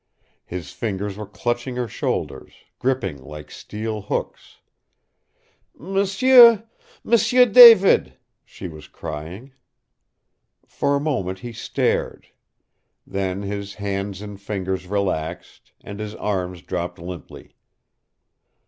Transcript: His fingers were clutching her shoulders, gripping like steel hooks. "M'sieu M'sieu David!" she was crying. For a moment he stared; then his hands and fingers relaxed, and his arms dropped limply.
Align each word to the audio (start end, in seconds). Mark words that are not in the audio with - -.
His 0.47 0.71
fingers 0.71 1.15
were 1.15 1.27
clutching 1.27 1.75
her 1.75 1.87
shoulders, 1.87 2.53
gripping 2.79 3.21
like 3.23 3.51
steel 3.51 4.01
hooks. 4.01 4.57
"M'sieu 5.77 6.63
M'sieu 7.03 7.45
David!" 7.45 8.17
she 8.43 8.67
was 8.67 8.87
crying. 8.87 9.51
For 10.65 10.95
a 10.95 10.99
moment 10.99 11.37
he 11.45 11.53
stared; 11.53 12.29
then 13.05 13.43
his 13.43 13.75
hands 13.75 14.23
and 14.23 14.41
fingers 14.41 14.87
relaxed, 14.87 15.71
and 15.83 15.99
his 15.99 16.15
arms 16.15 16.63
dropped 16.63 16.97
limply. 16.97 17.55